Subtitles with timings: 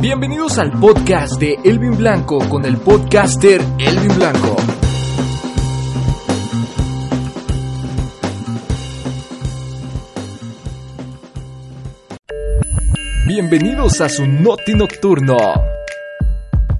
[0.00, 4.56] Bienvenidos al podcast de Elvin Blanco con el podcaster Elvin Blanco.
[13.26, 15.36] Bienvenidos a su Noti Nocturno.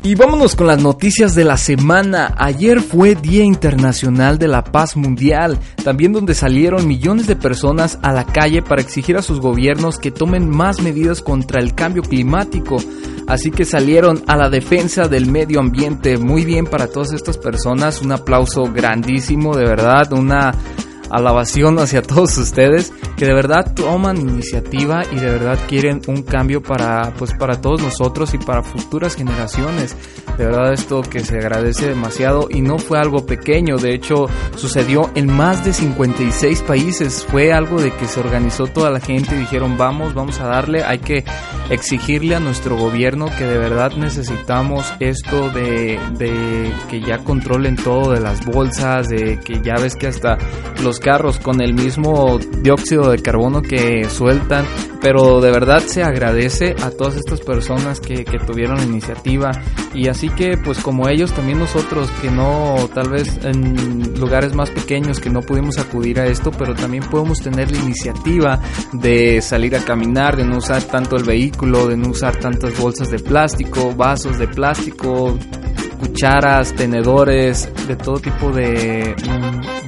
[0.02, 2.33] Y vámonos con las noticias de la semana.
[2.38, 8.12] Ayer fue Día Internacional de la Paz Mundial, también donde salieron millones de personas a
[8.12, 12.77] la calle para exigir a sus gobiernos que tomen más medidas contra el cambio climático.
[13.27, 16.16] Así que salieron a la defensa del medio ambiente.
[16.16, 18.01] Muy bien para todas estas personas.
[18.01, 20.12] Un aplauso grandísimo, de verdad.
[20.12, 20.55] Una
[21.10, 26.62] alabación hacia todos ustedes que de verdad toman iniciativa y de verdad quieren un cambio
[26.62, 29.96] para pues para todos nosotros y para futuras generaciones.
[30.37, 35.10] De verdad esto que se agradece demasiado y no fue algo pequeño, de hecho sucedió
[35.16, 39.40] en más de 56 países, fue algo de que se organizó toda la gente y
[39.40, 41.24] dijeron vamos, vamos a darle, hay que
[41.70, 48.12] exigirle a nuestro gobierno que de verdad necesitamos esto de, de que ya controlen todo
[48.12, 50.38] de las bolsas, de que ya ves que hasta
[50.82, 54.65] los carros con el mismo dióxido de carbono que sueltan,
[55.01, 59.51] pero de verdad se agradece a todas estas personas que, que tuvieron la iniciativa.
[59.95, 64.71] Y así que pues como ellos también nosotros que no tal vez en lugares más
[64.71, 68.60] pequeños que no pudimos acudir a esto, pero también podemos tener la iniciativa
[68.93, 73.10] de salir a caminar, de no usar tanto el vehículo, de no usar tantas bolsas
[73.10, 75.38] de plástico, vasos de plástico,
[75.99, 79.15] cucharas, tenedores, de todo tipo de,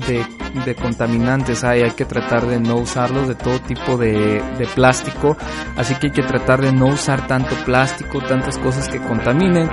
[0.07, 5.37] de, contaminantes hay, hay que tratar de no usarlos, de todo tipo de, de plástico,
[5.77, 9.71] así que hay que tratar de no usar tanto plástico, tantas cosas que contaminen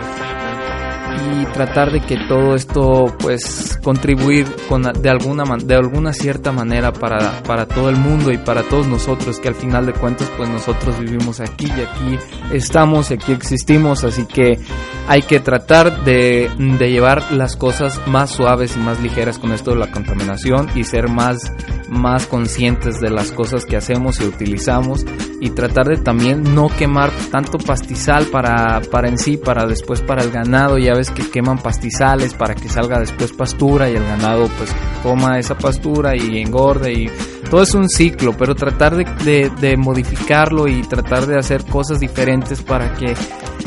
[1.41, 6.93] y tratar de que todo esto pues contribuir con de alguna de alguna cierta manera
[6.93, 10.49] para, para todo el mundo y para todos nosotros que al final de cuentas pues
[10.49, 12.19] nosotros vivimos aquí y aquí
[12.51, 14.03] estamos y aquí existimos.
[14.03, 14.59] Así que
[15.07, 19.71] hay que tratar de, de llevar las cosas más suaves y más ligeras con esto
[19.71, 21.51] de la contaminación y ser más
[21.89, 25.05] más conscientes de las cosas que hacemos y utilizamos
[25.39, 30.23] y tratar de también no quemar tanto pastizal para, para en sí, para después para
[30.23, 34.47] el ganado, ya ves que queman pastizales para que salga después pastura y el ganado
[34.57, 37.09] pues coma esa pastura y engorde y
[37.50, 42.94] todo es un ciclo, pero tratar de, modificarlo y tratar de hacer cosas diferentes para
[42.94, 43.13] que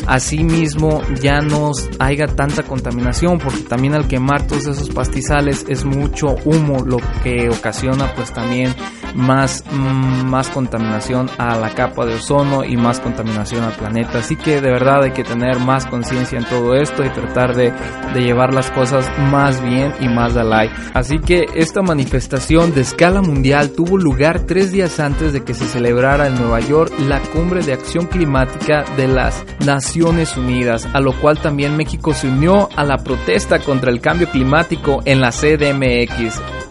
[0.07, 5.85] así mismo ya no haya tanta contaminación porque también al quemar todos esos pastizales es
[5.85, 8.75] mucho humo lo que ocasiona pues también
[9.15, 14.19] más, más contaminación a la capa de ozono y más contaminación al planeta.
[14.19, 17.73] Así que de verdad hay que tener más conciencia en todo esto y tratar de,
[18.15, 20.75] de, llevar las cosas más bien y más de like.
[20.95, 25.67] Así que esta manifestación de escala mundial tuvo lugar tres días antes de que se
[25.67, 31.13] celebrara en Nueva York la cumbre de acción climática de las Naciones Unidas, a lo
[31.21, 36.70] cual también México se unió a la protesta contra el cambio climático en la CDMX.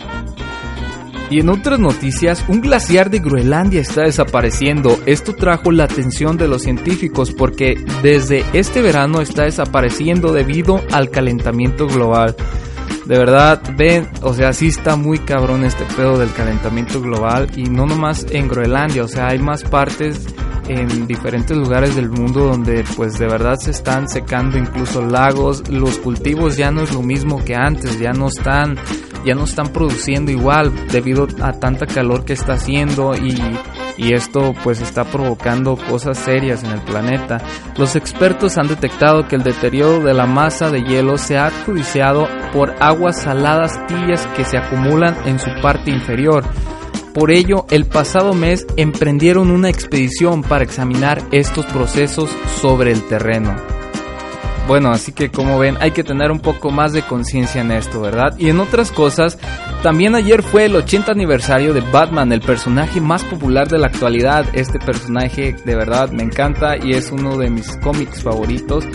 [1.30, 4.98] Y en otras noticias, un glaciar de Groenlandia está desapareciendo.
[5.06, 11.12] Esto trajo la atención de los científicos porque desde este verano está desapareciendo debido al
[11.12, 12.36] calentamiento global.
[13.06, 17.64] De verdad, ven, o sea, sí está muy cabrón este pedo del calentamiento global y
[17.64, 20.28] no nomás en Groenlandia, o sea, hay más partes
[20.68, 25.98] en diferentes lugares del mundo donde pues de verdad se están secando incluso lagos, los
[25.98, 28.78] cultivos ya no es lo mismo que antes, ya no están
[29.26, 33.40] ya no están produciendo igual debido a tanta calor que está haciendo y,
[34.14, 37.38] esto pues está provocando cosas serias en el planeta.
[37.78, 42.28] Los expertos han detectado que el deterioro de la masa de hielo se ha judiciado
[42.54, 46.46] por aguas saladas tibias que se acumulan en su parte inferior.
[47.14, 52.30] Por ello, el pasado mes emprendieron una expedición para examinar estos procesos
[52.62, 53.56] sobre el terreno.
[54.70, 58.02] Bueno, así que como ven, hay que tener un poco más de conciencia en esto,
[58.02, 58.36] ¿verdad?
[58.38, 59.40] Y en otras cosas,
[59.82, 64.46] también ayer fue el 80 aniversario de Batman, el personaje más popular de la actualidad.
[64.54, 68.86] Este personaje de verdad me encanta y es uno de mis cómics favoritos.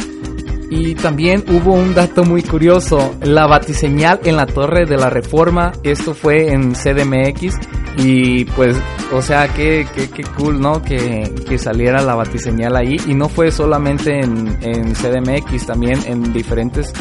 [0.70, 5.72] Y también hubo un dato muy curioso, la batiseñal en la Torre de la Reforma,
[5.82, 7.58] esto fue en CDMX,
[7.96, 8.76] Y pues,
[9.12, 10.82] o sea, qué, qué, qué cool, ¿no?
[10.82, 12.96] Que, que, saliera la batiseñal ahí.
[13.06, 16.92] Y no fue solamente en, en CDMX, también en diferentes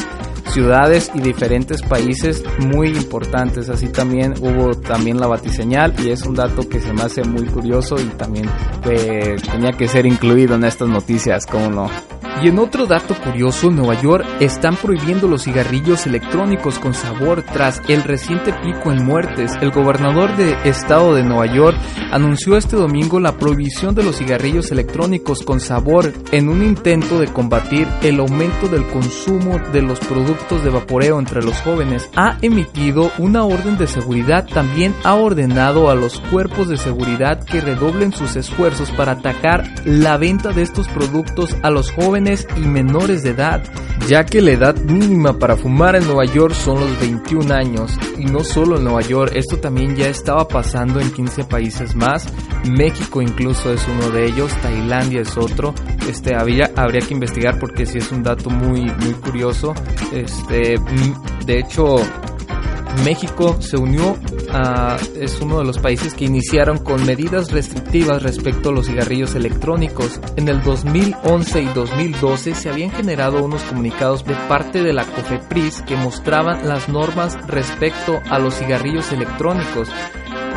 [0.53, 3.69] ciudades y diferentes países muy importantes.
[3.69, 7.45] Así también hubo también la batiseñal y es un dato que se me hace muy
[7.45, 8.47] curioso y también
[8.85, 12.12] eh, tenía que ser incluido en estas noticias, como no.
[12.43, 17.41] Y en otro dato curioso, en Nueva York están prohibiendo los cigarrillos electrónicos con sabor
[17.41, 19.53] tras el reciente pico en muertes.
[19.61, 21.77] El gobernador de estado de Nueva York
[22.11, 27.31] anunció este domingo la prohibición de los cigarrillos electrónicos con sabor en un intento de
[27.31, 32.09] combatir el aumento del consumo de los productos de vaporeo entre los jóvenes.
[32.17, 37.61] Ha emitido una orden de seguridad, también ha ordenado a los cuerpos de seguridad que
[37.61, 43.23] redoblen sus esfuerzos para atacar la venta de estos productos a los jóvenes y menores
[43.23, 43.63] de edad,
[44.07, 47.97] ya que la edad mínima para fumar en Nueva York son los 21 años.
[48.17, 52.27] Y no solo en Nueva York, esto también ya estaba pasando en 15 países más.
[52.69, 55.73] México incluso es uno de ellos, Tailandia es otro.
[56.07, 59.73] Este había, habría que investigar porque si es un dato muy muy curioso.
[60.11, 60.75] Este,
[61.45, 61.97] de hecho,
[63.03, 64.17] México se unió
[64.51, 69.35] a, es uno de los países que iniciaron con medidas restrictivas respecto a los cigarrillos
[69.35, 70.19] electrónicos.
[70.35, 75.81] En el 2011 y 2012 se habían generado unos comunicados de parte de la COFEPRIS
[75.81, 79.89] que mostraban las normas respecto a los cigarrillos electrónicos.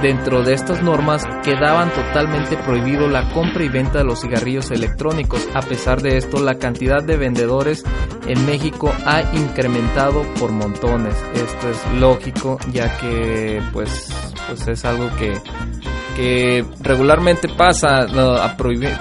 [0.03, 5.49] Dentro de estas normas quedaban totalmente prohibido la compra y venta de los cigarrillos electrónicos.
[5.55, 7.83] A pesar de esto, la cantidad de vendedores
[8.27, 11.15] en México ha incrementado por montones.
[11.35, 14.09] Esto es lógico, ya que pues,
[14.47, 15.41] pues es algo que
[16.17, 18.07] que regularmente pasa,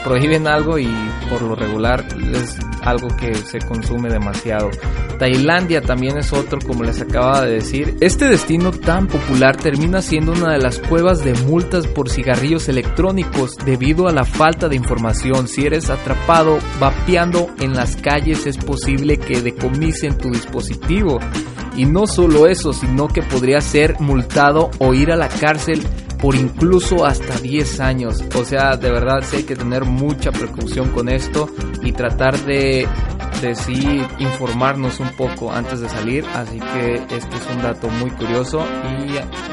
[0.03, 0.89] prohíben algo y
[1.29, 4.69] por lo regular es algo que se consume demasiado.
[5.17, 7.95] Tailandia también es otro, como les acababa de decir.
[8.01, 13.55] Este destino tan popular termina siendo una de las cuevas de multas por cigarrillos electrónicos
[13.65, 15.47] debido a la falta de información.
[15.47, 21.19] Si eres atrapado vapeando en las calles es posible que decomisen tu dispositivo.
[21.77, 25.81] Y no solo eso, sino que podría ser multado o ir a la cárcel
[26.25, 28.23] por incluso hasta 10 años.
[28.33, 31.47] O sea, de verdad sí hay que tener mucha precaución con esto
[31.83, 32.87] y tratar de,
[33.43, 36.25] de sí informarnos un poco antes de salir.
[36.33, 38.65] Así que este es un dato muy curioso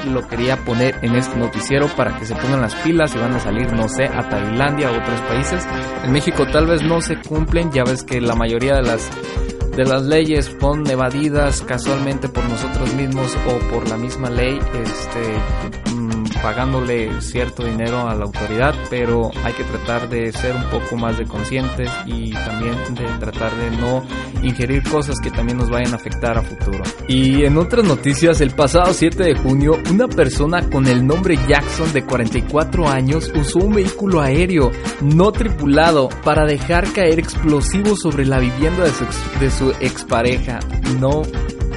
[0.07, 3.35] y lo quería poner en este noticiero para que se pongan las pilas y van
[3.35, 5.69] a salir, no sé, a Tailandia o otros países.
[6.05, 9.11] En México tal vez no se cumplen, ya ves que la mayoría de las
[9.77, 16.02] de las leyes son evadidas casualmente por nosotros mismos o por la misma ley, este
[16.43, 21.17] pagándole cierto dinero a la autoridad, pero hay que tratar de ser un poco más
[21.17, 24.03] de conscientes y también de tratar de no
[24.43, 26.83] ingerir cosas que también nos vayan a afectar a futuro.
[27.09, 31.93] Y en otras noticias, el pasado 7 de junio, una persona con el nombre Jackson
[31.93, 38.39] de 44 años usó un vehículo aéreo no tripulado para dejar caer explosivos sobre la
[38.39, 39.05] vivienda de su,
[39.39, 40.59] de su expareja.
[40.99, 41.23] No,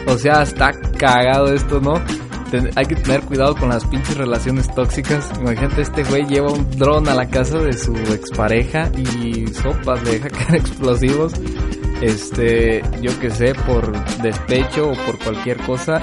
[0.08, 2.02] o sea, está cagado esto, ¿no?
[2.76, 5.32] Hay que tener cuidado con las pinches relaciones tóxicas.
[5.40, 10.20] Imagínate, este güey lleva un dron a la casa de su expareja y sopas le
[10.20, 11.34] deja caer explosivos.
[12.02, 13.92] Este, yo que sé, por
[14.22, 16.02] despecho o por cualquier cosa.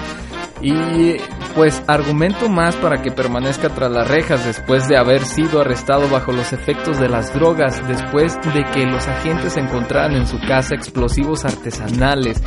[0.60, 1.16] y
[1.54, 6.32] pues argumento más para que permanezca tras las rejas después de haber sido arrestado bajo
[6.32, 11.44] los efectos de las drogas, después de que los agentes encontraran en su casa explosivos
[11.44, 12.42] artesanales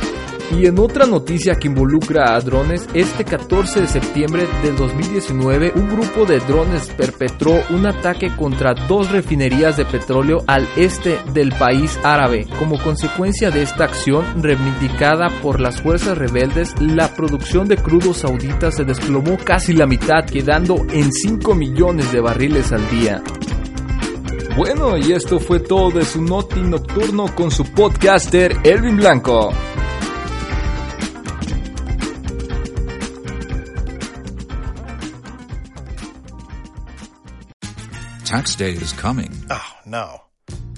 [0.52, 5.88] y en otra noticia que involucra a drones, este 14 de septiembre del 2019 un
[5.88, 11.98] grupo de drones perpetró un ataque contra dos refinerías de petróleo al este del país
[12.02, 12.46] árabe.
[12.58, 18.70] Como consecuencia de esta acción reivindicada por las fuerzas rebeldes, la producción de crudo saudita
[18.70, 23.22] se desplomó casi la mitad, quedando en 5 millones de barriles al día.
[24.56, 29.52] Bueno, y esto fue todo de su Noti Nocturno con su podcaster Elvin Blanco.
[38.24, 39.30] Tax day is coming.
[39.50, 40.23] Oh, no.